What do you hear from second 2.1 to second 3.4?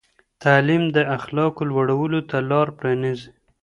ته لار پرانیزي.